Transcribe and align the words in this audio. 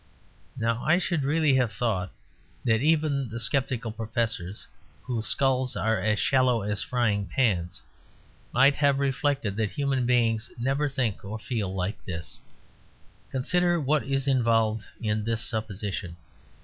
Now 0.57 0.83
I 0.83 0.97
should 0.97 1.21
really 1.23 1.53
have 1.57 1.71
thought 1.71 2.09
that 2.65 2.81
even 2.81 3.29
the 3.29 3.39
skeptical 3.39 3.91
professors, 3.91 4.65
whose 5.03 5.27
skulls 5.27 5.75
are 5.75 5.99
as 5.99 6.17
shallow 6.17 6.63
as 6.63 6.81
frying 6.81 7.27
pans, 7.27 7.83
might 8.51 8.77
have 8.77 8.97
reflected 8.97 9.57
that 9.57 9.69
human 9.69 10.07
beings 10.07 10.49
never 10.57 10.89
think 10.89 11.23
or 11.23 11.37
feel 11.37 11.71
like 11.71 12.03
this. 12.03 12.39
Consider 13.29 13.79
what 13.79 14.01
is 14.01 14.27
involved 14.27 14.85
in 15.03 15.23
this 15.23 15.43
supposition. 15.43 16.15